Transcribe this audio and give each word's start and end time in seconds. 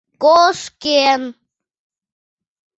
Кошкен. 0.23 1.21